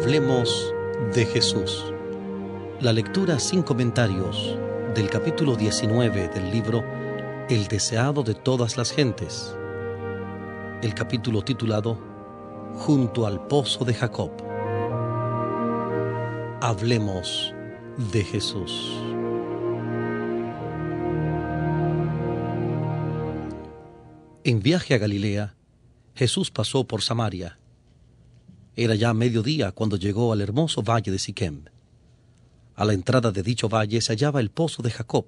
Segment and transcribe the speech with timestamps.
[0.00, 0.72] Hablemos
[1.12, 1.92] de Jesús.
[2.80, 4.56] La lectura sin comentarios
[4.94, 6.84] del capítulo 19 del libro
[7.50, 9.56] El deseado de todas las gentes.
[10.82, 11.98] El capítulo titulado
[12.76, 14.30] Junto al pozo de Jacob.
[16.62, 17.52] Hablemos
[18.12, 19.02] de Jesús.
[24.44, 25.56] En viaje a Galilea,
[26.14, 27.58] Jesús pasó por Samaria.
[28.80, 31.64] Era ya mediodía cuando llegó al hermoso valle de Siquem.
[32.76, 35.26] A la entrada de dicho valle se hallaba el pozo de Jacob.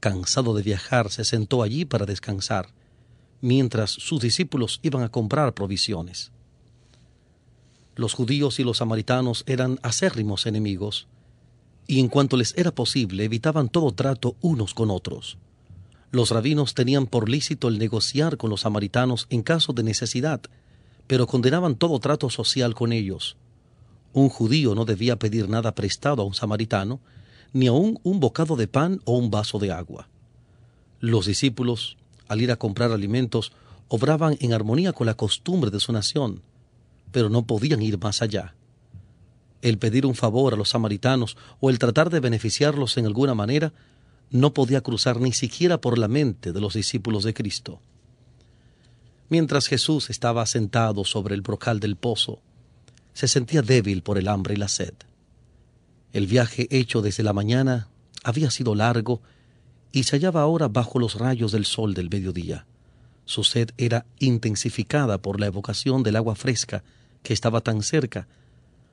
[0.00, 2.70] Cansado de viajar, se sentó allí para descansar,
[3.40, 6.32] mientras sus discípulos iban a comprar provisiones.
[7.94, 11.06] Los judíos y los samaritanos eran acérrimos enemigos,
[11.86, 15.38] y en cuanto les era posible evitaban todo trato unos con otros.
[16.10, 20.40] Los rabinos tenían por lícito el negociar con los samaritanos en caso de necesidad,
[21.08, 23.36] pero condenaban todo trato social con ellos.
[24.12, 27.00] Un judío no debía pedir nada prestado a un samaritano,
[27.52, 30.08] ni aun un bocado de pan o un vaso de agua.
[31.00, 31.96] Los discípulos,
[32.28, 33.52] al ir a comprar alimentos,
[33.88, 36.42] obraban en armonía con la costumbre de su nación,
[37.10, 38.54] pero no podían ir más allá.
[39.62, 43.72] El pedir un favor a los samaritanos o el tratar de beneficiarlos en alguna manera
[44.30, 47.80] no podía cruzar ni siquiera por la mente de los discípulos de Cristo.
[49.28, 52.40] Mientras Jesús estaba sentado sobre el brocal del pozo,
[53.12, 54.94] se sentía débil por el hambre y la sed.
[56.12, 57.88] El viaje hecho desde la mañana
[58.24, 59.20] había sido largo
[59.92, 62.66] y se hallaba ahora bajo los rayos del sol del mediodía.
[63.26, 66.82] Su sed era intensificada por la evocación del agua fresca
[67.22, 68.26] que estaba tan cerca,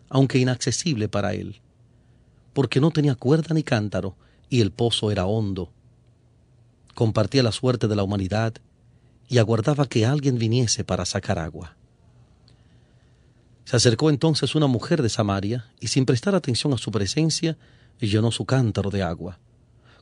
[0.10, 1.62] aunque inaccesible para él,
[2.54, 4.18] porque no tenía cuerda ni cántaro
[4.50, 5.72] y el pozo era hondo.
[6.94, 8.56] Compartía la suerte de la humanidad
[9.28, 11.76] y aguardaba que alguien viniese para sacar agua.
[13.66, 17.58] Se acercó entonces una mujer de Samaria y sin prestar atención a su presencia,
[18.00, 19.40] llenó su cántaro de agua.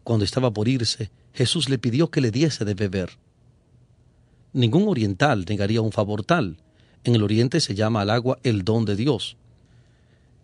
[0.04, 3.12] Cuando estaba por irse, Jesús le pidió que le diese de beber.
[4.52, 6.58] Ningún oriental negaría un favor tal.
[7.06, 9.38] En el oriente se llama al agua el don de Dios.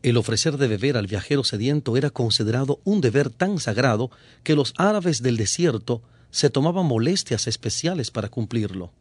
[0.01, 4.11] El ofrecer de beber al viajero sediento era considerado un deber tan sagrado
[4.43, 6.01] que los árabes del desierto
[6.31, 8.91] se tomaban molestias especiales para cumplirlo.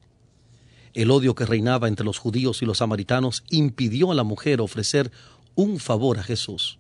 [0.95, 5.13] El odio que reinaba entre los judíos y los samaritanos impidió a la mujer ofrecer
[5.55, 6.79] un favor a Jesús.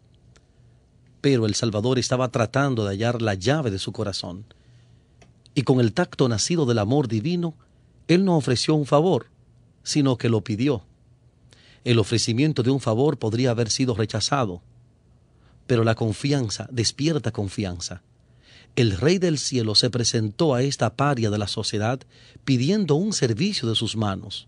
[1.20, 4.44] Pero el Salvador estaba tratando de hallar la llave de su corazón.
[5.54, 7.54] Y con el tacto nacido del amor divino,
[8.06, 9.26] Él no ofreció un favor,
[9.82, 10.84] sino que lo pidió.
[11.84, 14.62] El ofrecimiento de un favor podría haber sido rechazado,
[15.66, 18.02] pero la confianza despierta confianza
[18.78, 21.98] el Rey del Cielo se presentó a esta paria de la sociedad
[22.44, 24.46] pidiendo un servicio de sus manos.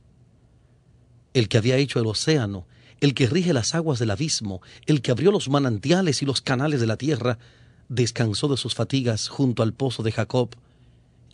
[1.35, 2.65] El que había hecho el océano,
[3.01, 6.79] el que rige las aguas del abismo, el que abrió los manantiales y los canales
[6.79, 7.39] de la tierra,
[7.89, 10.51] descansó de sus fatigas junto al pozo de Jacob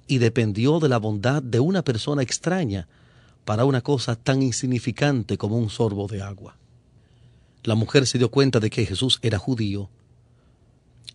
[0.06, 2.88] y dependió de la bondad de una persona extraña
[3.44, 6.56] para una cosa tan insignificante como un sorbo de agua.
[7.62, 9.90] La mujer se dio cuenta de que Jesús era judío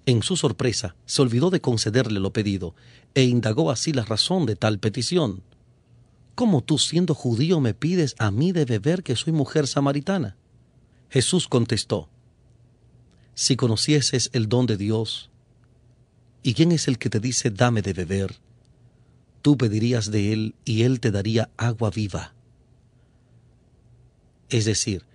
[0.05, 2.75] en su sorpresa, se olvidó de concederle lo pedido,
[3.13, 5.43] e indagó así la razón de tal petición.
[6.35, 10.37] ¿Cómo tú, siendo judío, me pides a mí de beber que soy mujer samaritana?
[11.09, 12.09] Jesús contestó,
[13.33, 15.29] Si conocieses el don de Dios,
[16.41, 18.35] ¿y quién es el que te dice dame de beber?
[19.41, 22.33] Tú pedirías de él y él te daría agua viva.
[24.49, 25.05] Es decir,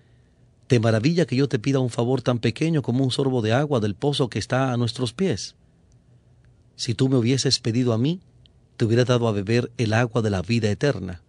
[0.67, 3.79] ¿Te maravilla que yo te pida un favor tan pequeño como un sorbo de agua
[3.79, 5.55] del pozo que está a nuestros pies?
[6.75, 8.21] Si tú me hubieses pedido a mí,
[8.77, 11.23] te hubiera dado a beber el agua de la vida eterna.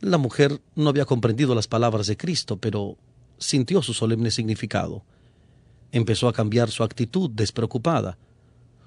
[0.00, 2.96] La mujer no había comprendido las palabras de Cristo, pero
[3.38, 5.02] sintió su solemne significado.
[5.92, 8.16] Empezó a cambiar su actitud despreocupada.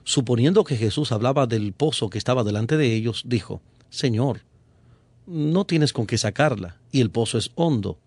[0.03, 4.41] Suponiendo que Jesús hablaba del pozo que estaba delante de ellos, dijo, Señor,
[5.27, 7.99] no tienes con qué sacarla, y el pozo es hondo.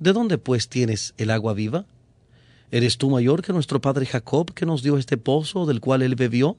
[0.00, 1.84] ¿De dónde pues tienes el agua viva?
[2.70, 6.14] ¿Eres tú mayor que nuestro padre Jacob que nos dio este pozo del cual él
[6.14, 6.56] bebió?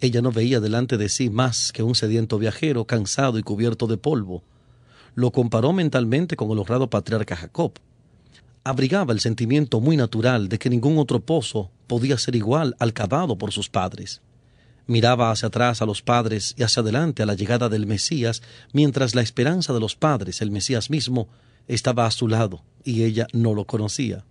[0.00, 3.96] Ella no veía delante de sí más que un sediento viajero cansado y cubierto de
[3.96, 4.44] polvo.
[5.16, 7.72] Lo comparó mentalmente con el honrado patriarca Jacob.
[8.62, 13.38] Abrigaba el sentimiento muy natural de que ningún otro pozo podía ser igual al cavado
[13.38, 14.22] por sus padres.
[14.86, 18.42] Miraba hacia atrás a los padres y hacia adelante a la llegada del Mesías,
[18.72, 21.28] mientras la esperanza de los padres, el Mesías mismo,
[21.68, 24.24] estaba a su lado y ella no lo conocía.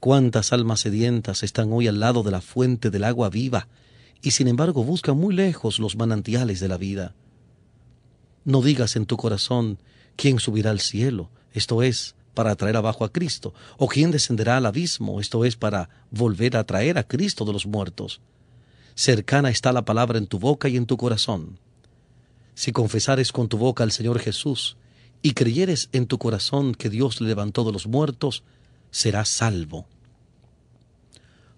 [0.00, 3.68] Cuántas almas sedientas están hoy al lado de la fuente del agua viva
[4.20, 7.14] y sin embargo buscan muy lejos los manantiales de la vida.
[8.44, 9.78] No digas en tu corazón
[10.16, 13.54] quién subirá al cielo, Esto es, para traer abajo a Cristo.
[13.78, 15.20] ¿O quién descenderá al abismo?
[15.20, 18.20] Esto es, para volver a traer a Cristo de los muertos.
[18.96, 21.58] Cercana está la palabra en tu boca y en tu corazón.
[22.54, 24.76] Si confesares con tu boca al Señor Jesús
[25.24, 28.44] y creyeres en tu corazón que Dios le levantó de los muertos,
[28.90, 29.86] serás salvo.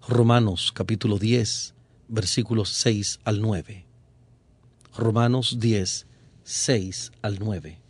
[0.07, 1.73] Romanos capítulo 10,
[2.07, 3.85] versículos 6 al 9.
[4.95, 6.07] Romanos 10,
[6.45, 7.81] 6 al 9.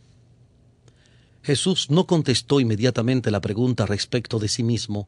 [1.43, 5.07] Jesús no contestó inmediatamente la pregunta respecto de sí mismo,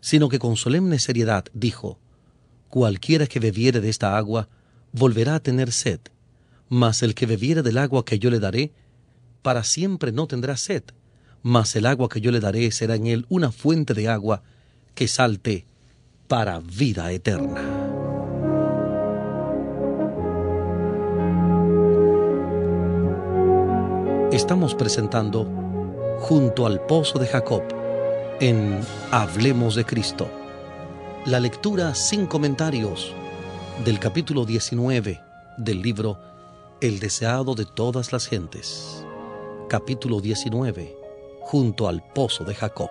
[0.00, 2.00] sino que con solemne seriedad dijo,
[2.68, 4.48] Cualquiera que bebiere de esta agua
[4.90, 6.00] volverá a tener sed,
[6.68, 8.72] mas el que bebiere del agua que yo le daré,
[9.42, 10.82] para siempre no tendrá sed,
[11.42, 14.42] mas el agua que yo le daré será en él una fuente de agua
[14.94, 15.66] que salte
[16.28, 17.80] para vida eterna.
[24.32, 25.44] Estamos presentando
[26.20, 27.62] Junto al Pozo de Jacob
[28.40, 30.28] en Hablemos de Cristo.
[31.26, 33.12] La lectura sin comentarios
[33.84, 35.20] del capítulo 19
[35.56, 36.18] del libro
[36.80, 38.99] El deseado de todas las gentes.
[39.70, 40.96] Capítulo 19.
[41.42, 42.90] Junto al Pozo de Jacob.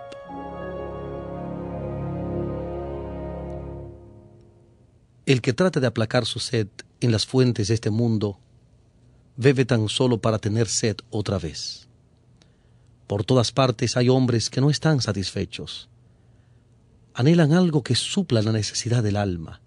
[5.26, 6.68] El que trate de aplacar su sed
[7.02, 8.38] en las fuentes de este mundo,
[9.36, 11.86] bebe tan solo para tener sed otra vez.
[13.06, 15.90] Por todas partes hay hombres que no están satisfechos.
[17.12, 19.60] Anhelan algo que supla la necesidad del alma.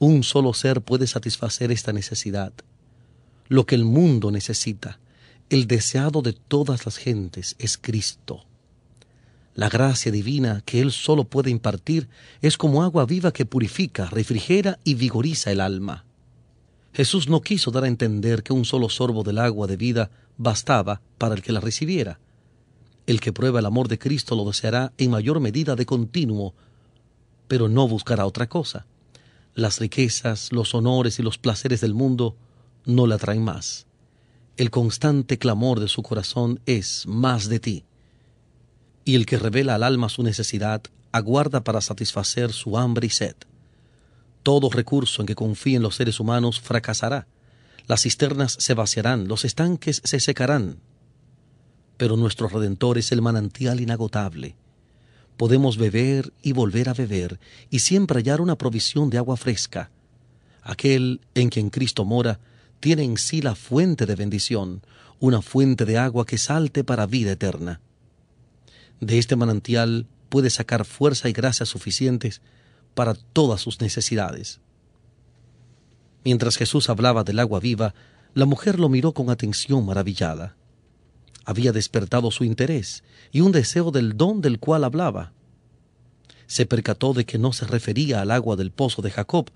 [0.00, 2.52] Un solo ser puede satisfacer esta necesidad.
[3.46, 4.98] Lo que el mundo necesita,
[5.52, 8.46] el deseado de todas las gentes, es Cristo.
[9.54, 12.08] La gracia divina que Él solo puede impartir
[12.40, 16.06] es como agua viva que purifica, refrigera y vigoriza el alma.
[16.94, 21.02] Jesús no quiso dar a entender que un solo sorbo del agua de vida bastaba
[21.18, 22.18] para el que la recibiera.
[23.06, 26.54] El que prueba el amor de Cristo lo deseará en mayor medida de continuo,
[27.46, 28.86] pero no buscará otra cosa.
[29.54, 32.36] Las riquezas, los honores y los placeres del mundo
[32.86, 33.86] no le atraen más.
[34.56, 37.84] El constante clamor de su corazón es más de ti
[39.04, 43.34] y el que revela al alma su necesidad aguarda para satisfacer su hambre y sed.
[44.42, 47.26] Todo recurso en que confíen los seres humanos fracasará.
[47.86, 50.78] Las cisternas se vaciarán, los estanques se secarán.
[51.96, 54.56] Pero nuestro Redentor es el manantial inagotable.
[55.36, 57.40] Podemos beber y volver a beber
[57.70, 59.90] y siempre hallar una provisión de agua fresca.
[60.62, 62.38] Aquel en quien Cristo mora
[62.82, 64.82] tiene en sí la fuente de bendición,
[65.20, 67.80] una fuente de agua que salte para vida eterna.
[69.00, 72.42] De este manantial puede sacar fuerza y gracia suficientes
[72.94, 74.60] para todas sus necesidades.
[76.24, 77.94] Mientras Jesús hablaba del agua viva,
[78.34, 80.56] la mujer lo miró con atención maravillada.
[81.44, 85.32] Había despertado su interés y un deseo del don del cual hablaba.
[86.48, 89.52] Se percató de que no se refería al agua del pozo de Jacob,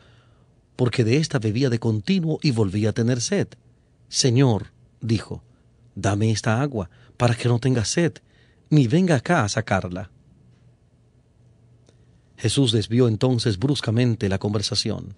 [0.76, 3.48] porque de ésta bebía de continuo y volvía a tener sed.
[4.08, 5.42] Señor, dijo,
[5.94, 8.12] dame esta agua, para que no tenga sed
[8.70, 10.10] ni venga acá a sacarla.
[12.36, 15.14] Jesús desvió entonces bruscamente la conversación.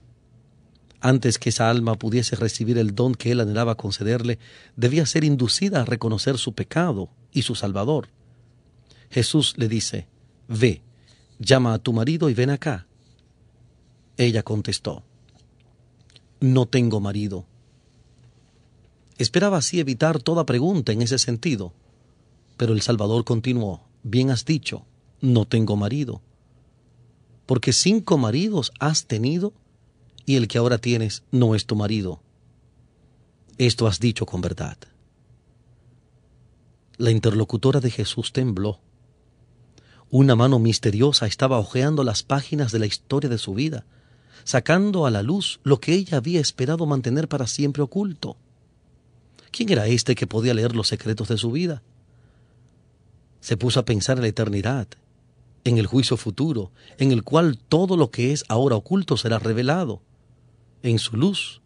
[1.00, 4.38] Antes que esa alma pudiese recibir el don que él anhelaba concederle,
[4.76, 8.08] debía ser inducida a reconocer su pecado y su Salvador.
[9.10, 10.08] Jesús le dice,
[10.48, 10.82] Ve,
[11.38, 12.86] llama a tu marido y ven acá.
[14.16, 15.04] Ella contestó,
[16.40, 17.46] No tengo marido.
[19.18, 21.72] Esperaba así evitar toda pregunta en ese sentido,
[22.56, 24.84] pero el Salvador continuó, bien has dicho,
[25.20, 26.22] no tengo marido.
[27.46, 29.52] Porque cinco maridos has tenido
[30.24, 32.20] y el que ahora tienes no es tu marido.
[33.56, 34.76] Esto has dicho con verdad.
[36.96, 38.78] La interlocutora de Jesús tembló.
[40.10, 43.84] Una mano misteriosa estaba hojeando las páginas de la historia de su vida,
[44.48, 48.38] sacando a la luz lo que ella había esperado mantener para siempre oculto.
[49.50, 51.82] ¿Quién era este que podía leer los secretos de su vida?
[53.40, 54.88] se puso a pensar en la eternidad,
[55.64, 60.00] en el juicio futuro, en el cual todo lo que es ahora oculto será revelado.
[60.82, 61.60] En su luz,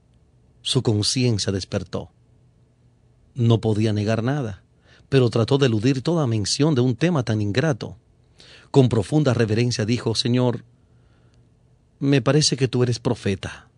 [0.63, 2.11] su conciencia despertó.
[3.35, 4.65] No podía negar nada,
[5.09, 7.97] pero trató de eludir toda mención de un tema tan ingrato.
[8.71, 10.65] Con profunda reverencia dijo, Señor,
[12.03, 13.69] me parece que tú eres profeta.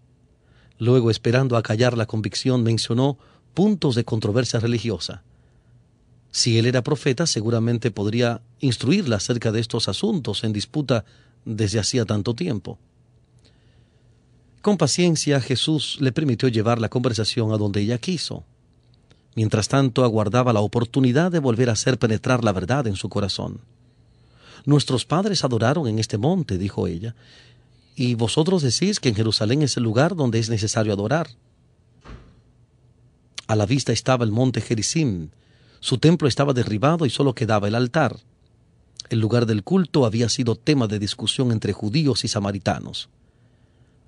[0.78, 3.18] Luego, esperando acallar la convicción, mencionó
[3.52, 5.22] puntos de controversia religiosa.
[6.30, 11.04] Si él era profeta, seguramente podría instruirla acerca de estos asuntos en disputa
[11.44, 12.78] desde hacía tanto tiempo.
[14.62, 18.44] Con paciencia Jesús le permitió llevar la conversación a donde ella quiso.
[19.34, 23.60] Mientras tanto aguardaba la oportunidad de volver a hacer penetrar la verdad en su corazón.
[24.64, 27.14] Nuestros padres adoraron en este monte, dijo ella,
[27.94, 31.28] y vosotros decís que en Jerusalén es el lugar donde es necesario adorar.
[33.46, 35.30] A la vista estaba el monte Gerizim,
[35.80, 38.18] su templo estaba derribado y solo quedaba el altar.
[39.10, 43.10] El lugar del culto había sido tema de discusión entre judíos y samaritanos.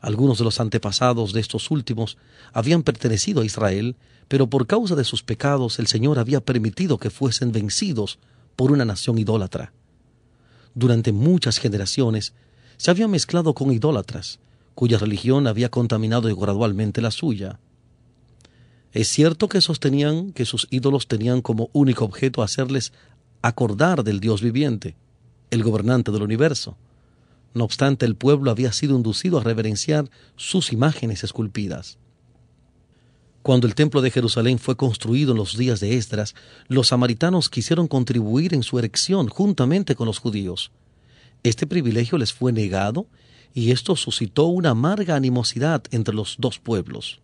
[0.00, 2.16] Algunos de los antepasados de estos últimos
[2.54, 7.10] habían pertenecido a Israel, pero por causa de sus pecados el Señor había permitido que
[7.10, 8.18] fuesen vencidos
[8.56, 9.72] por una nación idólatra.
[10.74, 12.32] Durante muchas generaciones
[12.76, 14.38] se había mezclado con idólatras,
[14.74, 17.58] cuya religión había contaminado gradualmente la suya.
[18.92, 22.92] Es cierto que sostenían que sus ídolos tenían como único objeto hacerles
[23.42, 24.96] acordar del Dios viviente,
[25.50, 26.76] el gobernante del universo.
[27.54, 31.98] No obstante, el pueblo había sido inducido a reverenciar sus imágenes esculpidas.
[33.42, 36.34] Cuando el templo de Jerusalén fue construido en los días de Esdras,
[36.66, 40.72] los samaritanos quisieron contribuir en su erección juntamente con los judíos.
[41.46, 43.06] Este privilegio les fue negado
[43.54, 47.20] y esto suscitó una amarga animosidad entre los dos pueblos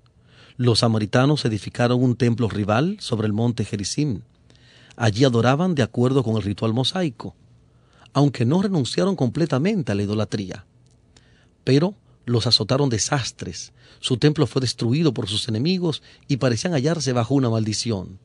[0.56, 4.22] los samaritanos edificaron un templo rival sobre el monte Gerizim.
[4.96, 7.34] Allí adoraban de acuerdo con el ritual mosaico,
[8.12, 10.66] aunque no renunciaron completamente a la idolatría.
[11.64, 11.94] Pero
[12.26, 17.50] los azotaron desastres, su templo fue destruido por sus enemigos y parecían hallarse bajo una
[17.50, 18.18] maldición,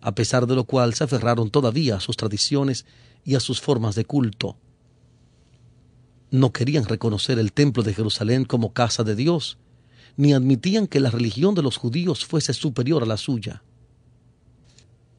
[0.00, 2.84] a pesar de lo cual se aferraron todavía a sus tradiciones
[3.24, 4.56] y a sus formas de culto.
[6.30, 9.58] No querían reconocer el templo de Jerusalén como casa de Dios,
[10.16, 13.62] ni admitían que la religión de los judíos fuese superior a la suya.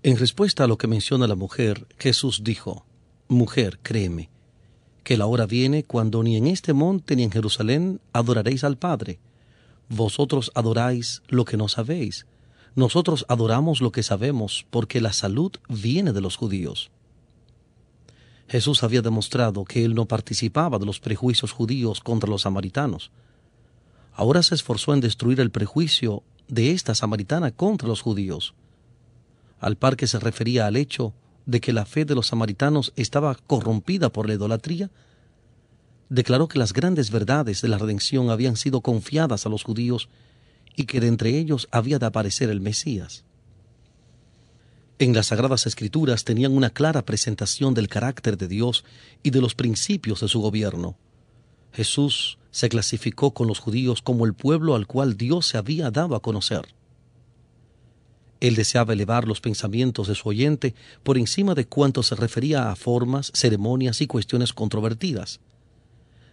[0.03, 2.85] En respuesta a lo que menciona la mujer, Jesús dijo,
[3.27, 4.29] Mujer, créeme,
[5.03, 9.19] que la hora viene cuando ni en este monte ni en Jerusalén adoraréis al Padre.
[9.89, 12.25] Vosotros adoráis lo que no sabéis.
[12.75, 16.91] Nosotros adoramos lo que sabemos, porque la salud viene de los judíos.
[18.47, 23.11] Jesús había demostrado que él no participaba de los prejuicios judíos contra los samaritanos,
[24.13, 28.53] ahora se esforzó en destruir el prejuicio de esta samaritana contra los judíos,
[29.59, 31.13] al par que se refería al hecho
[31.45, 34.91] de que la fe de los samaritanos estaba corrompida por la idolatría,
[36.09, 40.09] declaró que las grandes verdades de la redención habían sido confiadas a los judíos
[40.75, 43.25] y que de entre ellos había de aparecer el Mesías.
[44.99, 48.83] En las Sagradas Escrituras tenían una clara presentación del carácter de Dios
[49.21, 50.97] y de los principios de su gobierno.
[51.71, 56.15] Jesús se clasificó con los judíos como el pueblo al cual Dios se había dado
[56.15, 56.73] a conocer.
[58.39, 60.73] Él deseaba elevar los pensamientos de su oyente
[61.03, 65.39] por encima de cuanto se refería a formas, ceremonias y cuestiones controvertidas.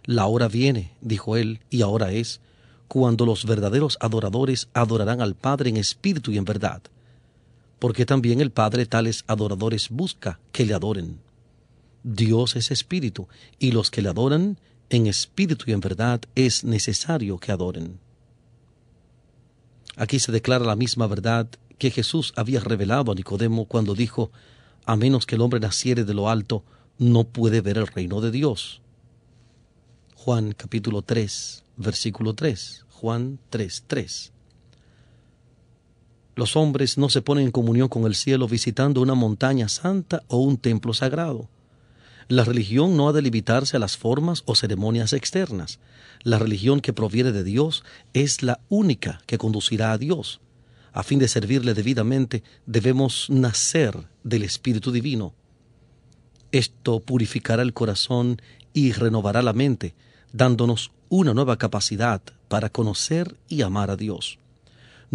[0.05, 2.41] La hora viene, dijo él, y ahora es,
[2.87, 6.81] cuando los verdaderos adoradores adorarán al Padre en espíritu y en verdad,
[7.79, 11.19] porque también el Padre tales adoradores busca que le adoren.
[12.03, 13.27] Dios es espíritu,
[13.59, 17.99] y los que le adoran en espíritu y en verdad es necesario que adoren.
[19.95, 24.31] Aquí se declara la misma verdad que Jesús había revelado a Nicodemo cuando dijo,
[24.85, 26.63] a menos que el hombre naciere de lo alto,
[26.97, 28.81] no puede ver el reino de Dios.
[30.15, 32.85] Juan capítulo 3, versículo 3.
[32.89, 34.31] Juan 3, 3.
[36.35, 40.37] Los hombres no se ponen en comunión con el cielo visitando una montaña santa o
[40.37, 41.49] un templo sagrado.
[42.27, 45.79] La religión no ha de limitarse a las formas o ceremonias externas.
[46.23, 50.41] La religión que proviene de Dios es la única que conducirá a Dios.
[50.91, 55.33] A fin de servirle debidamente, debemos nacer del Espíritu Divino.
[56.51, 58.41] Esto purificará el corazón
[58.73, 59.93] y renovará la mente,
[60.33, 64.39] dándonos una nueva capacidad para conocer y amar a Dios.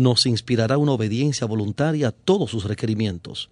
[0.00, 3.50] Nos inspirará una obediencia voluntaria a todos sus requerimientos.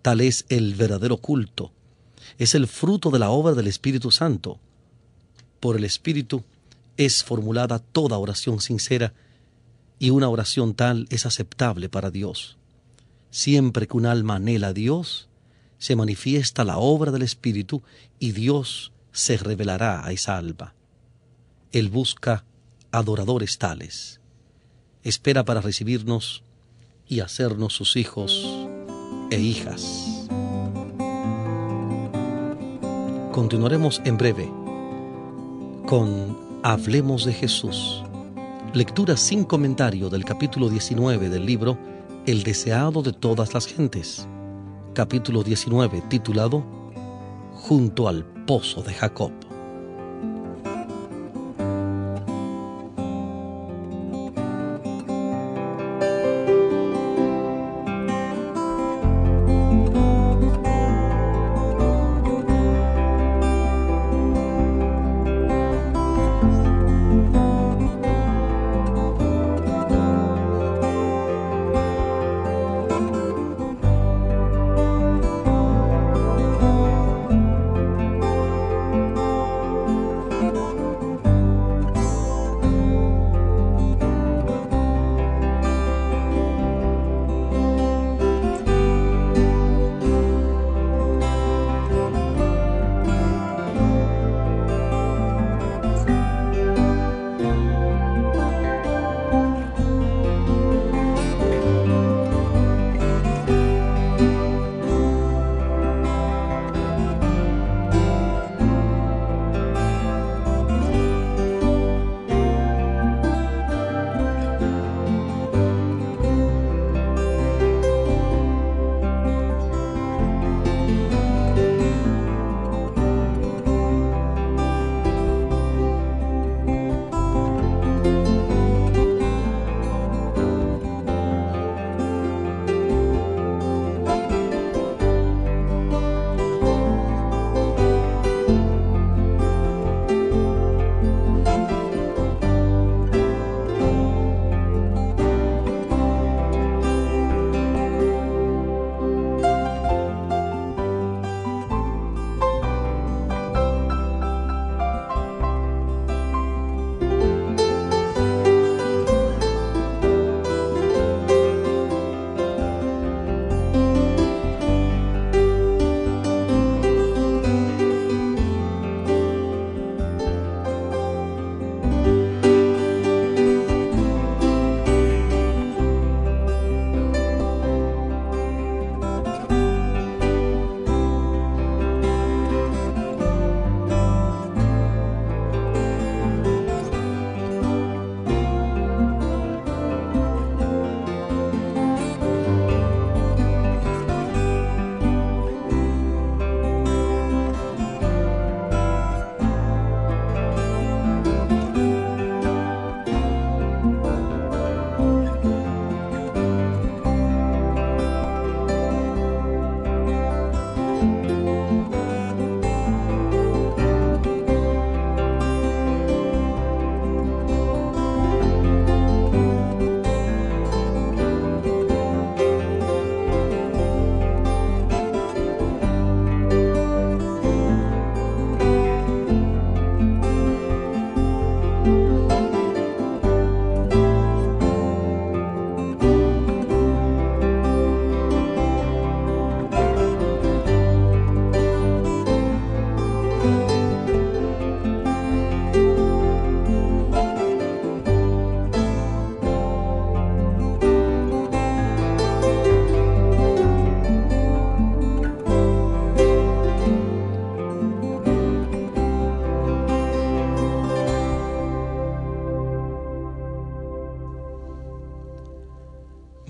[0.00, 1.72] Tal es el verdadero culto,
[2.38, 4.60] es el fruto de la obra del Espíritu Santo.
[5.58, 6.44] Por el Espíritu
[6.96, 9.12] es formulada toda oración sincera
[9.98, 12.58] y una oración tal es aceptable para Dios.
[13.32, 15.26] Siempre que un alma anhela a Dios,
[15.78, 17.82] se manifiesta la obra del Espíritu
[18.20, 20.74] y Dios se revelará a esa alma.
[21.72, 22.44] Él busca
[22.92, 24.21] adoradores tales.
[25.04, 26.44] Espera para recibirnos
[27.08, 28.68] y hacernos sus hijos
[29.32, 30.28] e hijas.
[33.32, 34.48] Continuaremos en breve
[35.86, 38.04] con Hablemos de Jesús.
[38.74, 41.76] Lectura sin comentario del capítulo 19 del libro
[42.24, 44.28] El deseado de todas las gentes.
[44.94, 46.64] Capítulo 19 titulado
[47.54, 49.32] Junto al pozo de Jacob.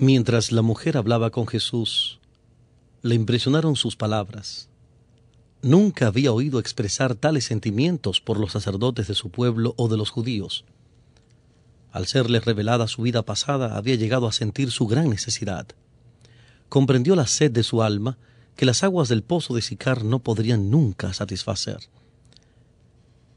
[0.03, 2.19] Mientras la mujer hablaba con Jesús,
[3.03, 4.67] le impresionaron sus palabras.
[5.61, 10.09] Nunca había oído expresar tales sentimientos por los sacerdotes de su pueblo o de los
[10.09, 10.65] judíos.
[11.93, 15.67] Al serle revelada su vida pasada, había llegado a sentir su gran necesidad.
[16.67, 18.17] Comprendió la sed de su alma
[18.57, 21.79] que las aguas del pozo de Sicar no podrían nunca satisfacer.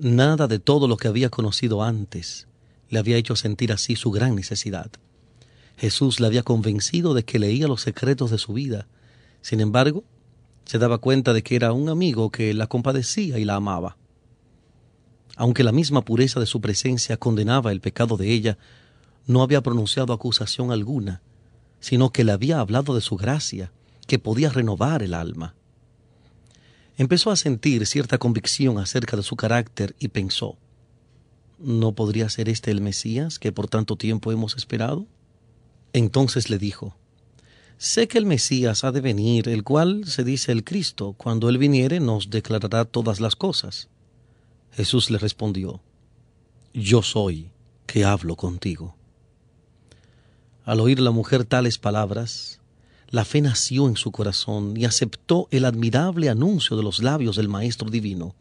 [0.00, 2.48] Nada de todo lo que había conocido antes
[2.90, 4.90] le había hecho sentir así su gran necesidad.
[5.76, 8.88] Jesús le había convencido de que leía los secretos de su vida.
[9.42, 10.04] Sin embargo,
[10.64, 13.96] se daba cuenta de que era un amigo que la compadecía y la amaba.
[15.36, 18.58] Aunque la misma pureza de su presencia condenaba el pecado de ella,
[19.26, 21.20] no había pronunciado acusación alguna,
[21.78, 23.70] sino que le había hablado de su gracia,
[24.06, 25.54] que podía renovar el alma.
[26.96, 30.56] Empezó a sentir cierta convicción acerca de su carácter y pensó,
[31.58, 35.06] ¿no podría ser este el Mesías que por tanto tiempo hemos esperado?
[35.96, 36.94] Entonces le dijo,
[37.78, 41.56] Sé que el Mesías ha de venir, el cual se dice el Cristo, cuando él
[41.56, 43.88] viniere nos declarará todas las cosas.
[44.72, 45.80] Jesús le respondió,
[46.74, 47.50] Yo soy
[47.86, 48.94] que hablo contigo.
[50.66, 52.60] Al oír la mujer tales palabras,
[53.08, 57.48] la fe nació en su corazón y aceptó el admirable anuncio de los labios del
[57.48, 58.34] Maestro Divino.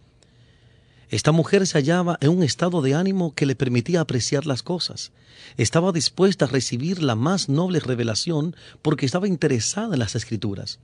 [1.16, 5.14] Esta mujer se hallaba en un estado de ánimo que le permitía apreciar las cosas.
[5.56, 10.80] Estaba dispuesta a recibir la más noble revelación porque estaba interesada en las escrituras.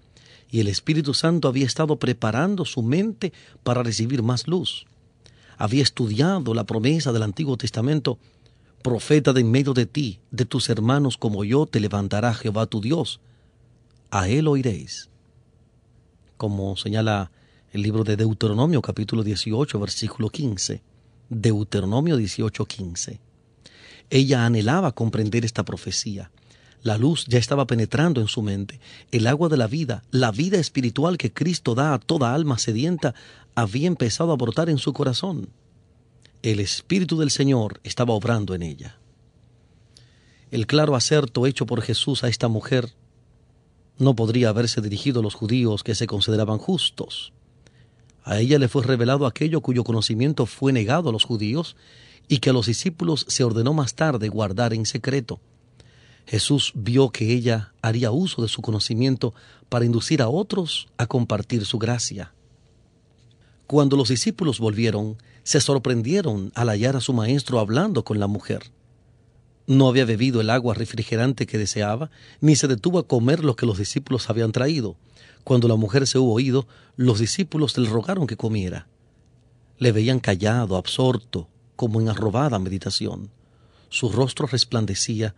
[0.50, 4.86] Y el Espíritu Santo había estado preparando su mente para recibir más luz
[5.62, 8.18] había estudiado la promesa del Antiguo Testamento,
[8.82, 12.82] profeta de en medio de ti, de tus hermanos como yo, te levantará Jehová tu
[12.82, 13.20] Dios.
[14.10, 15.12] A él oiréis.
[16.38, 17.30] Como señala
[17.72, 20.82] el libro de Deuteronomio capítulo 18 versículo 15.
[21.30, 23.22] Deuteronomio 18 15.
[24.10, 26.32] Ella anhelaba comprender esta profecía.
[26.84, 28.82] La luz ya estaba penetrando en su mente.
[29.12, 33.16] El agua de la vida, la vida espiritual que Cristo da a toda alma sedienta,
[33.56, 35.48] había empezado a brotar en su corazón.
[36.42, 38.98] El Espíritu del Señor estaba obrando en ella.
[40.50, 42.90] El claro acerto hecho por Jesús a esta mujer
[43.98, 47.32] no podría haberse dirigido a los judíos que se consideraban justos.
[48.24, 51.76] A ella le fue revelado aquello cuyo conocimiento fue negado a los judíos
[52.28, 55.40] y que a los discípulos se ordenó más tarde guardar en secreto.
[56.28, 59.34] Jesús vio que ella haría uso de su conocimiento
[59.70, 62.34] para inducir a otros a compartir su gracia.
[63.68, 68.72] Cuando los discípulos volvieron, se sorprendieron al hallar a su maestro hablando con la mujer.
[69.66, 73.66] No había bebido el agua refrigerante que deseaba, ni se detuvo a comer lo que
[73.66, 74.98] los discípulos habían traído.
[75.44, 78.88] Cuando la mujer se hubo oído, los discípulos le rogaron que comiera.
[79.78, 83.30] Le veían callado, absorto, como en arrobada meditación.
[83.90, 85.36] Su rostro resplandecía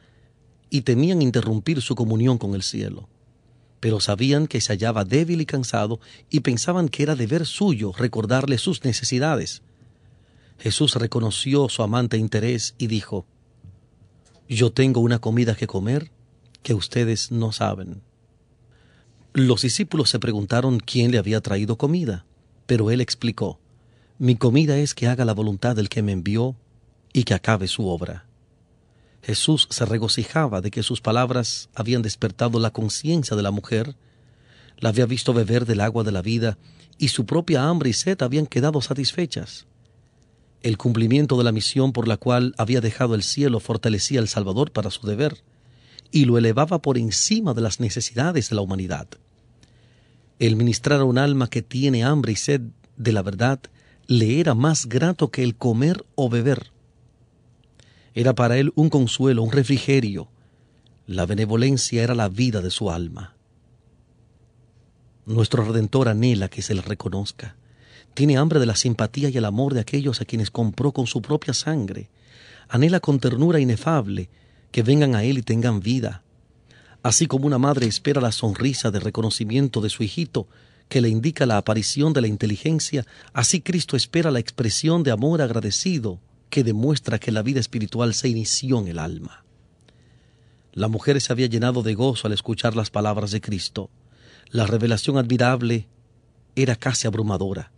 [0.70, 3.08] y temían interrumpir su comunión con el cielo
[3.84, 8.58] pero sabían que se hallaba débil y cansado y pensaban que era deber suyo recordarle
[8.58, 9.62] sus necesidades.
[10.58, 13.26] Jesús reconoció su amante interés y dijo,
[14.48, 16.12] Yo tengo una comida que comer
[16.62, 18.02] que ustedes no saben.
[19.36, 22.24] Los discípulos se preguntaron quién le había traído comida,
[22.68, 23.60] pero él explicó,
[24.20, 26.56] Mi comida es que haga la voluntad del que me envió
[27.14, 28.28] y que acabe su obra.
[29.24, 33.96] Jesús se regocijaba de que sus palabras habían despertado la conciencia de la mujer,
[34.78, 36.60] la había visto beber del agua de la vida
[37.00, 39.66] y su propia hambre y sed habían quedado satisfechas.
[40.62, 44.72] El cumplimiento de la misión por la cual había dejado el cielo fortalecía al Salvador
[44.72, 45.42] para su deber
[46.12, 49.08] y lo elevaba por encima de las necesidades de la humanidad.
[50.44, 52.60] El ministrar a un alma que tiene hambre y sed
[52.98, 53.62] de la verdad
[54.08, 56.74] le era más grato que el comer o beber
[58.14, 60.28] era para él un consuelo, un refrigerio.
[61.08, 63.38] La benevolencia era la vida de su alma.
[65.26, 67.56] Nuestro Redentor anhela que se le reconozca.
[68.14, 71.22] Tiene hambre de la simpatía y el amor de aquellos a quienes compró con su
[71.22, 72.10] propia sangre.
[72.68, 74.30] Anhela con ternura inefable
[74.74, 76.23] que vengan a Él y tengan vida.
[77.04, 80.48] Así como una madre espera la sonrisa de reconocimiento de su hijito,
[80.88, 85.42] que le indica la aparición de la inteligencia, así Cristo espera la expresión de amor
[85.42, 89.44] agradecido que demuestra que la vida espiritual se inició en el alma.
[90.72, 93.90] La mujer se había llenado de gozo al escuchar las palabras de Cristo.
[94.50, 95.88] La revelación admirable
[96.56, 97.72] era casi abrumadora.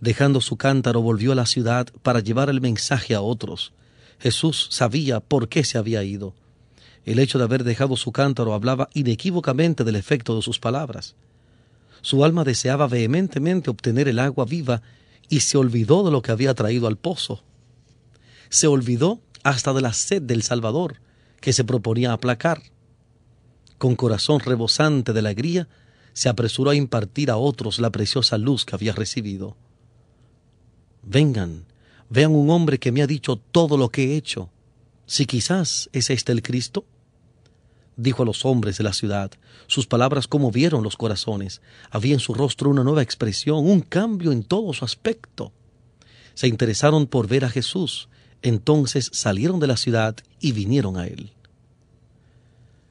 [0.00, 3.72] Dejando su cántaro volvió a la ciudad para llevar el mensaje a otros.
[4.18, 6.34] Jesús sabía por qué se había ido.
[7.04, 11.16] El hecho de haber dejado su cántaro hablaba inequívocamente del efecto de sus palabras.
[12.02, 14.82] Su alma deseaba vehementemente obtener el agua viva
[15.28, 17.42] y se olvidó de lo que había traído al pozo
[18.50, 21.00] se olvidó hasta de la sed del Salvador
[21.40, 22.60] que se proponía aplacar.
[23.78, 25.66] con corazón rebosante de alegría,
[26.12, 29.56] se apresuró a impartir a otros la preciosa luz que había recibido.
[31.02, 31.64] Vengan,
[32.10, 34.50] vean un hombre que me ha dicho todo lo que he hecho.
[35.10, 36.84] Si quizás es este el Cristo.
[37.96, 39.32] Dijo a los hombres de la ciudad,
[39.66, 41.62] sus palabras conmovieron los corazones.
[41.90, 45.50] Había en su rostro una nueva expresión, un cambio en todo su aspecto.
[46.34, 48.08] Se interesaron por ver a Jesús,
[48.42, 51.32] entonces salieron de la ciudad y vinieron a él.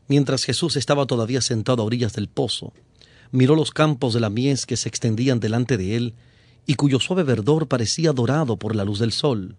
[0.09, 2.73] Mientras Jesús estaba todavía sentado a orillas del pozo,
[3.31, 6.15] miró los campos de la mies que se extendían delante de él
[6.65, 9.55] y cuyo suave verdor parecía dorado por la luz del sol.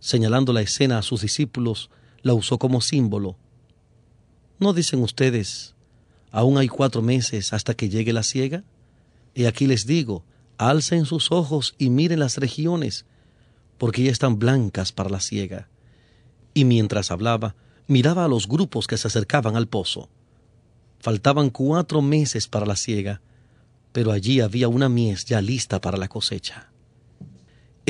[0.00, 1.90] Señalando la escena a sus discípulos,
[2.22, 3.36] la usó como símbolo.
[4.58, 5.74] ¿No dicen ustedes,
[6.30, 8.64] aún hay cuatro meses hasta que llegue la siega?
[9.34, 10.24] Y aquí les digo,
[10.58, 13.04] alcen sus ojos y miren las regiones,
[13.78, 15.68] porque ya están blancas para la siega.
[16.52, 17.54] Y mientras hablaba,
[17.86, 20.08] miraba a los grupos que se acercaban al pozo.
[20.98, 23.20] Faltaban cuatro meses para la siega,
[23.92, 26.69] pero allí había una mies ya lista para la cosecha.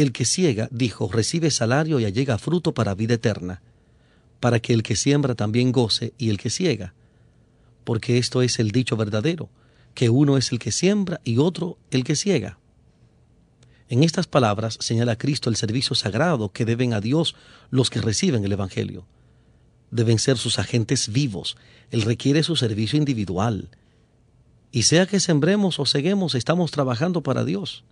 [0.01, 3.63] El que ciega, dijo, recibe salario y allega fruto para vida eterna,
[4.41, 6.95] para que el que siembra también goce y el que ciega.
[7.85, 9.49] Porque esto es el dicho verdadero,
[9.95, 12.59] que uno es el que siembra y otro el que ciega.
[13.89, 17.35] En estas palabras señala Cristo el servicio sagrado que deben a Dios
[17.71, 19.07] los que reciben el Evangelio
[19.91, 21.57] deben ser sus agentes vivos.
[21.91, 23.69] Él requiere su servicio individual.
[24.73, 27.85] Y sea que sembremos o seguemos, estamos trabajando para Dios.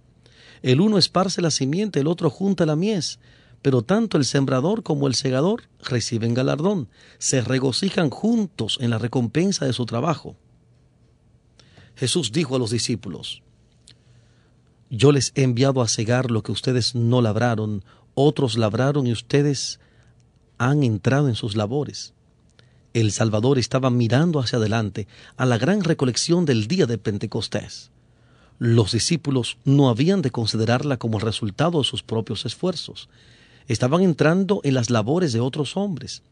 [0.62, 3.18] El uno esparce la simiente, el otro junta la mies,
[3.62, 9.66] pero tanto el sembrador como el segador reciben galardón, se regocijan juntos en la recompensa
[9.66, 10.36] de su trabajo.
[11.96, 13.42] Jesús dijo a los discípulos,
[14.90, 19.80] Yo les he enviado a cegar lo que ustedes no labraron, otros labraron y ustedes
[20.58, 22.14] han entrado en sus labores.
[22.94, 27.90] El Salvador estaba mirando hacia adelante a la gran recolección del día de Pentecostés.
[28.58, 33.08] Los discípulos no habían de considerarla como el resultado de sus propios esfuerzos.
[33.66, 36.22] Estaban entrando en las labores de otros hombres.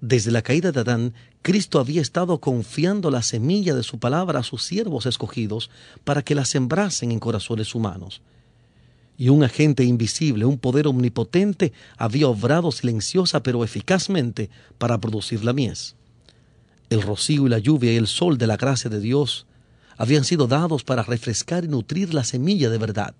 [0.00, 4.44] Desde la caída de Adán, Cristo había estado confiando la semilla de su palabra a
[4.44, 5.70] sus siervos escogidos
[6.04, 8.22] para que la sembrasen en corazones humanos
[9.20, 15.52] y un agente invisible, un poder omnipotente, había obrado silenciosa pero eficazmente para producir la
[15.52, 15.94] mies.
[16.88, 19.44] El rocío y la lluvia y el sol de la gracia de Dios
[20.00, 23.14] habían sido dados para refrescar y nutrir la semilla de verdad.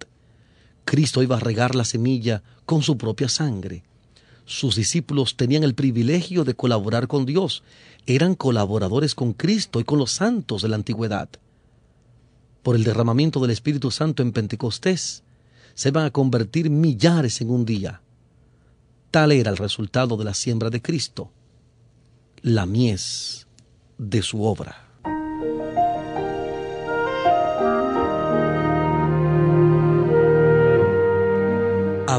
[0.87, 3.83] Cristo iba a regar la semilla con su propia sangre.
[4.47, 7.63] Sus discípulos tenían el privilegio de colaborar con Dios,
[8.07, 11.29] eran colaboradores con Cristo y con los santos de la antigüedad.
[12.63, 15.23] Por el derramamiento del Espíritu Santo en Pentecostés,
[15.75, 18.01] se van a convertir millares en un día.
[19.11, 21.31] Tal era el resultado de la siembra de Cristo,
[22.41, 23.47] la mies
[23.99, 24.90] de su obra.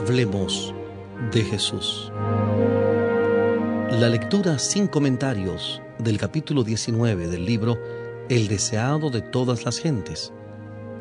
[0.03, 0.73] Hablemos
[1.31, 2.11] de Jesús.
[3.91, 7.77] La lectura sin comentarios del capítulo 19 del libro
[8.27, 10.33] El deseado de todas las gentes,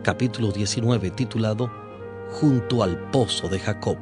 [0.03, 1.73] capítulo 19 titulado
[2.29, 3.97] junto al pozo de Jacob.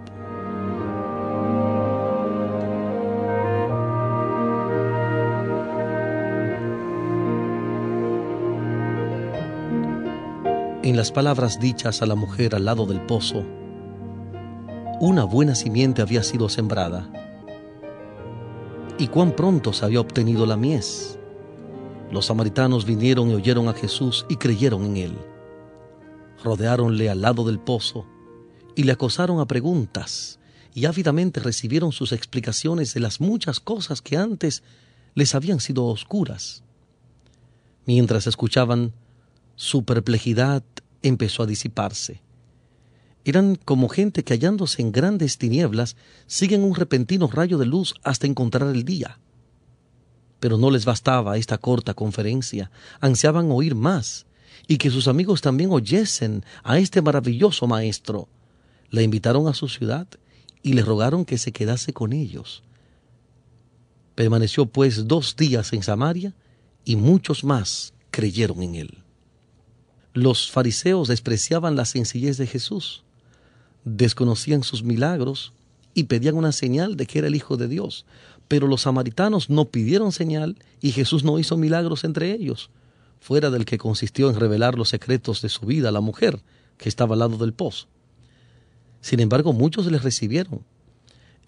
[10.82, 13.46] En las palabras dichas a la mujer al lado del pozo,
[15.00, 17.08] una buena simiente había sido sembrada.
[18.98, 21.18] Y cuán pronto se había obtenido la mies.
[22.10, 25.18] Los samaritanos vinieron y oyeron a Jesús y creyeron en él.
[26.42, 28.06] Rodeáronle al lado del pozo
[28.74, 30.40] y le acosaron a preguntas
[30.74, 34.64] y ávidamente recibieron sus explicaciones de las muchas cosas que antes
[35.14, 36.64] les habían sido oscuras.
[37.86, 38.92] Mientras escuchaban,
[39.54, 40.64] su perplejidad
[41.02, 42.20] empezó a disiparse.
[43.28, 48.26] Eran como gente que hallándose en grandes tinieblas siguen un repentino rayo de luz hasta
[48.26, 49.18] encontrar el día.
[50.40, 54.24] Pero no les bastaba esta corta conferencia, ansiaban oír más,
[54.66, 58.30] y que sus amigos también oyesen a este maravilloso maestro,
[58.88, 60.08] la invitaron a su ciudad
[60.62, 62.62] y le rogaron que se quedase con ellos.
[64.14, 66.34] Permaneció pues dos días en Samaria
[66.82, 69.04] y muchos más creyeron en él.
[70.14, 73.04] Los fariseos despreciaban la sencillez de Jesús,
[73.84, 75.52] desconocían sus milagros
[75.94, 78.06] y pedían una señal de que era el Hijo de Dios.
[78.46, 82.70] Pero los samaritanos no pidieron señal y Jesús no hizo milagros entre ellos,
[83.20, 86.40] fuera del que consistió en revelar los secretos de su vida a la mujer
[86.76, 87.88] que estaba al lado del pozo.
[89.00, 90.64] Sin embargo, muchos les recibieron.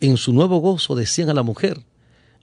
[0.01, 1.85] En su nuevo gozo decían a la mujer,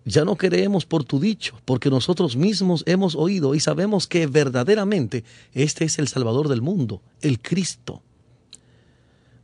[0.05, 5.25] ya no creemos por tu dicho, porque nosotros mismos hemos oído y sabemos que verdaderamente
[5.53, 8.01] este es el Salvador del mundo, el Cristo.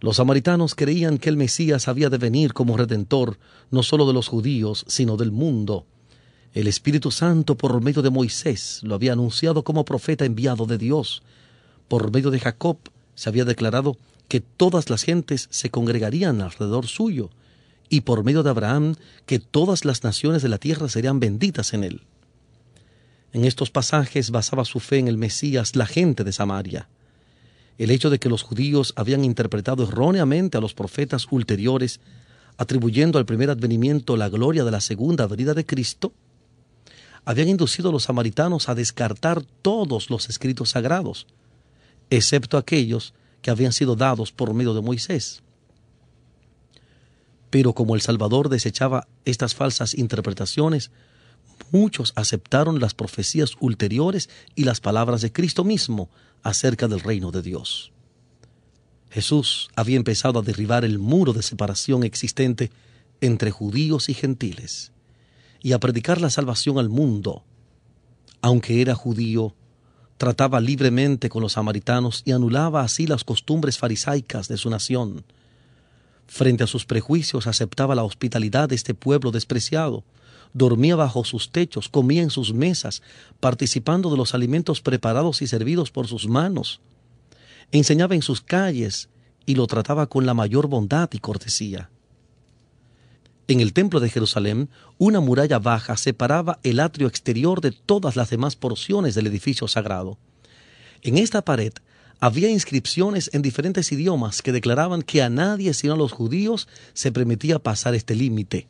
[0.04, 3.40] Los samaritanos creían que el Mesías había de venir como redentor
[3.72, 5.86] no solo de los judíos, sino del mundo.
[6.54, 11.24] El Espíritu Santo por medio de Moisés lo había anunciado como profeta enviado de Dios.
[11.88, 12.80] Por medio de Jacob
[13.16, 13.96] se había declarado
[14.28, 17.30] que todas las gentes se congregarían alrededor suyo,
[17.88, 21.86] y por medio de Abraham que todas las naciones de la tierra serían benditas en
[21.86, 22.02] él.
[23.32, 26.90] En estos pasajes basaba su fe en el Mesías la gente de Samaria.
[27.78, 32.00] El hecho de que los judíos habían interpretado erróneamente a los profetas ulteriores,
[32.58, 36.14] atribuyendo al primer advenimiento la gloria de la segunda venida de Cristo,
[37.26, 41.26] habían inducido a los samaritanos a descartar todos los escritos sagrados,
[42.10, 45.42] excepto aquellos que habían sido dados por medio de Moisés.
[47.50, 50.92] Pero como el Salvador desechaba estas falsas interpretaciones,
[51.72, 56.10] muchos aceptaron las profecías ulteriores y las palabras de Cristo mismo
[56.42, 57.92] acerca del reino de Dios.
[59.10, 62.72] Jesús había empezado a derribar el muro de separación existente
[63.22, 64.92] entre judíos y gentiles
[65.62, 67.44] y a predicar la salvación al mundo.
[68.42, 69.56] Aunque era judío,
[70.18, 75.24] trataba libremente con los samaritanos y anulaba así las costumbres farisaicas de su nación
[76.28, 80.04] Frente a sus prejuicios aceptaba la hospitalidad de este pueblo despreciado,
[80.54, 83.02] dormía bajo sus techos, comía en sus mesas,
[83.40, 86.80] participando de los alimentos preparados y servidos por sus manos.
[87.72, 89.10] Enseñaba en sus calles
[89.46, 91.90] y lo trataba con la mayor bondad y cortesía.
[93.48, 98.30] En el templo de Jerusalén, una muralla baja separaba el atrio exterior de todas las
[98.30, 100.18] demás porciones del edificio sagrado.
[101.02, 101.74] En esta pared
[102.22, 107.12] había inscripciones en diferentes idiomas que declaraban que a nadie sino a los judíos se
[107.12, 108.68] permitía pasar este límite.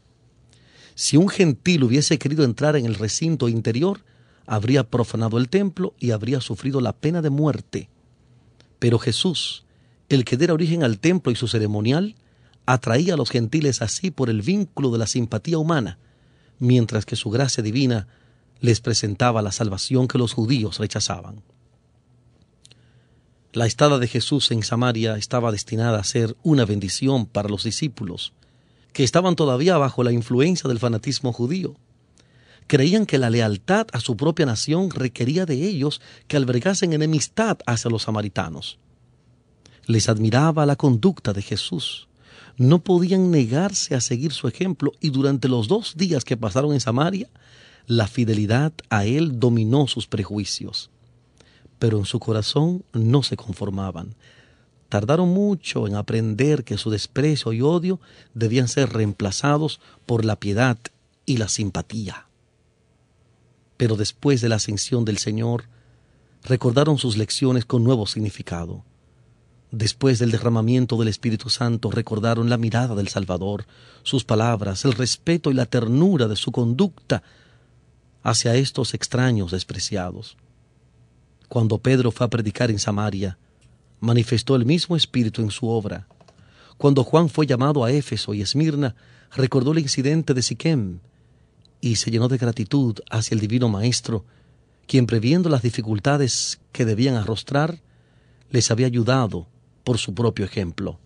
[0.96, 4.04] Si un gentil hubiese querido entrar en el recinto interior,
[4.46, 7.90] habría profanado el templo y habría sufrido la pena de muerte.
[8.80, 9.66] Pero Jesús,
[10.10, 12.16] el que diera origen al templo y su ceremonial,
[12.66, 15.98] atraía a los gentiles así por el vínculo de la simpatía humana,
[16.60, 18.08] mientras que su gracia divina
[18.60, 21.42] les presentaba la salvación que los judíos rechazaban.
[23.52, 28.34] La estada de Jesús en Samaria estaba destinada a ser una bendición para los discípulos,
[28.94, 31.76] que estaban todavía bajo la influencia del fanatismo judío.
[32.68, 37.92] Creían que la lealtad a su propia nación requería de ellos que albergasen enemistad hacia
[37.92, 38.80] los samaritanos.
[39.86, 42.08] Les admiraba la conducta de Jesús.
[42.56, 46.80] No podían negarse a seguir su ejemplo y durante los dos días que pasaron en
[46.80, 47.30] Samaria,
[47.86, 50.90] la fidelidad a él dominó sus prejuicios
[51.84, 54.16] pero en su corazón no se conformaban.
[54.94, 58.00] Tardaron mucho en aprender que su desprecio y odio
[58.36, 60.78] debían ser reemplazados por la piedad
[61.26, 62.28] y la simpatía.
[63.76, 65.64] Pero después de la ascensión del Señor,
[66.44, 68.86] recordaron sus lecciones con nuevo significado.
[69.72, 73.66] Después del derramamiento del Espíritu Santo recordaron la mirada del Salvador,
[74.04, 77.24] sus palabras, el respeto y la ternura de su conducta
[78.22, 80.38] hacia estos extraños despreciados.
[81.50, 83.40] Cuando Pedro fue a predicar en Samaria,
[84.04, 86.08] manifestó el mismo espíritu en su obra.
[86.78, 88.96] Cuando Juan fue llamado a Éfeso y Esmirna,
[89.34, 91.00] recordó el incidente de Siquem
[91.80, 94.26] y se llenó de gratitud hacia el divino Maestro,
[94.88, 97.82] quien previendo las dificultades que debían arrostrar,
[98.50, 99.48] les había ayudado
[99.86, 101.00] por su propio ejemplo.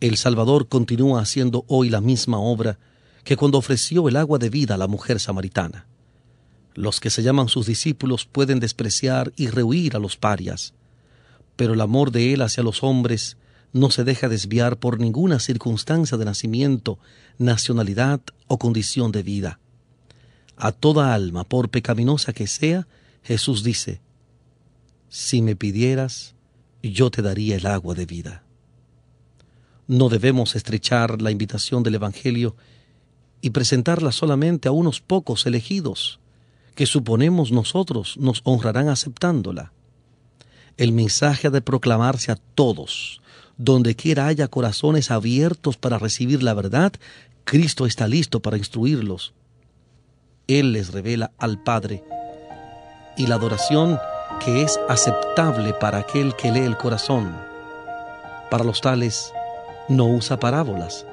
[0.00, 2.78] El Salvador continúa haciendo hoy la misma obra
[3.22, 5.86] que cuando ofreció el agua de vida a la mujer samaritana.
[6.74, 10.72] Los que se llaman sus discípulos pueden despreciar y rehuir a los parias,
[11.60, 13.36] pero el amor de Él hacia los hombres
[13.74, 16.98] no se deja desviar por ninguna circunstancia de nacimiento,
[17.36, 19.60] nacionalidad o condición de vida.
[20.56, 22.88] A toda alma, por pecaminosa que sea,
[23.22, 24.00] Jesús dice,
[25.10, 26.34] Si me pidieras,
[26.82, 28.42] yo te daría el agua de vida.
[29.86, 32.56] No debemos estrechar la invitación del Evangelio
[33.42, 36.20] y presentarla solamente a unos pocos elegidos,
[36.74, 39.74] que suponemos nosotros nos honrarán aceptándola.
[40.80, 43.20] El mensaje ha de proclamarse a todos.
[43.58, 46.94] Donde quiera haya corazones abiertos para recibir la verdad,
[47.44, 49.34] Cristo está listo para instruirlos.
[50.46, 52.02] Él les revela al Padre
[53.14, 53.98] y la adoración
[54.42, 57.30] que es aceptable para aquel que lee el corazón.
[58.50, 59.34] Para los tales
[59.90, 61.04] no usa parábolas.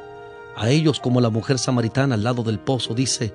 [0.55, 3.33] A ellos como la mujer samaritana al lado del pozo dice,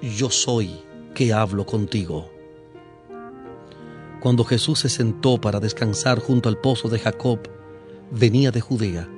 [0.00, 0.80] yo soy
[1.14, 2.39] que hablo contigo.
[4.20, 7.40] Cuando Jesús se sentó para descansar junto al pozo de Jacob,
[8.10, 9.08] venía de Judea,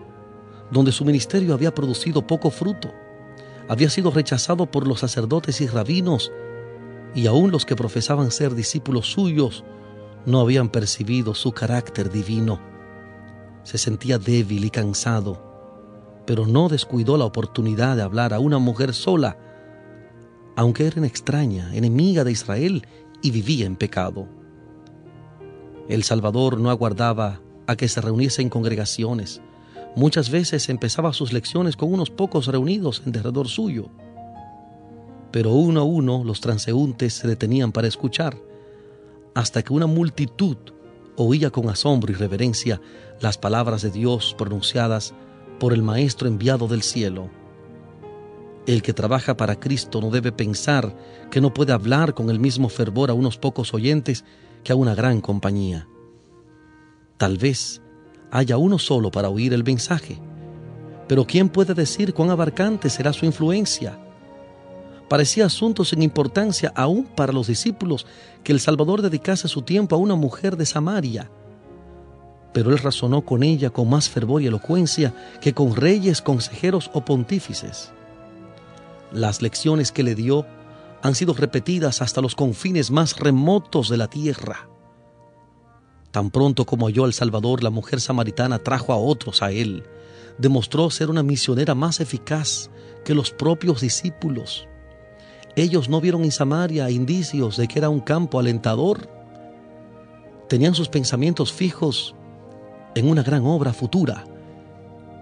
[0.70, 2.92] donde su ministerio había producido poco fruto.
[3.68, 6.30] había sido rechazado por los sacerdotes y rabinos,
[7.14, 9.64] y aún los que profesaban ser discípulos suyos
[10.26, 12.60] no habían percibido su carácter divino.
[13.64, 18.94] Se sentía débil y cansado, pero no descuidó la oportunidad de hablar a una mujer
[18.94, 19.38] sola,
[20.56, 22.86] aunque era una extraña, enemiga de Israel
[23.22, 24.41] y vivía en pecado.
[25.88, 29.40] El Salvador no aguardaba a que se reuniesen congregaciones.
[29.97, 33.90] Muchas veces empezaba sus lecciones con unos pocos reunidos en derredor suyo.
[35.31, 38.37] Pero uno a uno los transeúntes se detenían para escuchar,
[39.35, 40.57] hasta que una multitud
[41.16, 42.81] oía con asombro y reverencia
[43.21, 45.14] las palabras de Dios pronunciadas
[45.59, 47.28] por el Maestro enviado del cielo.
[48.66, 50.97] El que trabaja para Cristo no debe pensar
[51.30, 54.24] que no puede hablar con el mismo fervor a unos pocos oyentes
[54.64, 55.88] que a una gran compañía.
[57.16, 57.80] Tal vez
[58.30, 60.18] haya uno solo para oír el mensaje,
[61.08, 63.98] pero ¿quién puede decir cuán abarcante será su influencia?
[65.08, 68.06] Parecía asunto sin importancia aún para los discípulos
[68.42, 71.30] que el Salvador dedicase su tiempo a una mujer de Samaria.
[72.54, 77.04] Pero él razonó con ella con más fervor y elocuencia que con reyes, consejeros o
[77.04, 77.92] pontífices.
[79.12, 80.46] Las lecciones que le dio
[81.03, 84.68] han sido repetidas hasta los confines más remotos de la tierra.
[86.12, 89.84] Tan pronto como oyó al Salvador, la mujer samaritana trajo a otros a él.
[90.38, 92.70] Demostró ser una misionera más eficaz
[93.05, 94.68] que los propios discípulos.
[95.57, 99.09] Ellos no vieron en Samaria indicios de que era un campo alentador.
[100.48, 102.14] Tenían sus pensamientos fijos
[102.94, 104.24] en una gran obra futura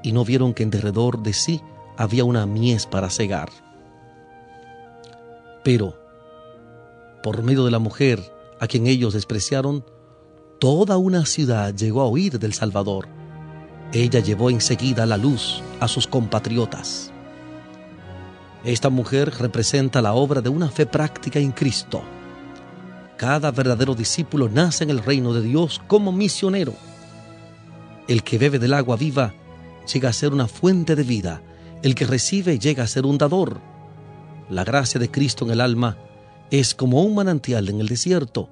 [0.03, 1.61] y no vieron que en derredor de sí
[1.97, 3.70] había una mies para cegar.
[5.63, 5.95] Pero,
[7.23, 8.21] por medio de la mujer
[8.61, 9.85] a quien ellos despreciaron,
[10.59, 13.09] toda una ciudad llegó a oír del Salvador.
[13.93, 17.13] Ella llevó enseguida la luz a sus compatriotas.
[18.63, 22.03] Esta mujer representa la obra de una fe práctica en Cristo.
[23.17, 26.75] Cada verdadero discípulo nace en el reino de Dios como misionero.
[28.07, 29.35] El que bebe del agua viva
[29.93, 31.43] llega a ser una fuente de vida.
[31.83, 33.61] El que recibe llega a ser un dador.
[34.51, 35.97] La gracia de Cristo en el alma
[36.51, 38.49] es como un manantial en el desierto,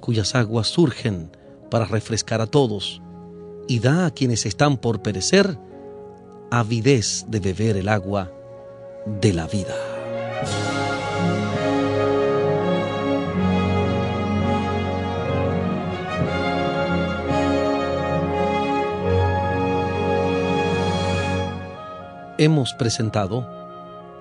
[0.00, 1.30] cuyas aguas surgen
[1.70, 3.00] para refrescar a todos
[3.68, 5.56] y da a quienes están por perecer
[6.50, 8.32] avidez de beber el agua
[9.06, 9.76] de la vida.
[22.38, 23.67] Hemos presentado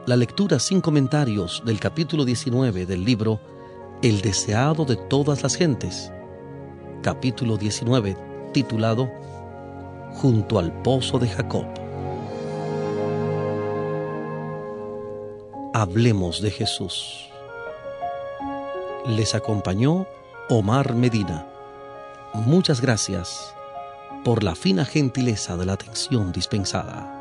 [0.08, 3.42] la lectura sin comentarios del capítulo 19 del libro
[4.02, 6.14] El deseado de todas las gentes,
[7.04, 8.16] capítulo 19
[8.54, 9.12] titulado
[10.14, 11.66] Junto al pozo de Jacob.
[15.74, 17.28] Hablemos de Jesús.
[19.08, 20.08] Les acompañó
[20.48, 21.46] Omar Medina.
[22.34, 23.54] Muchas gracias
[24.24, 27.17] por la fina gentileza de la atención dispensada.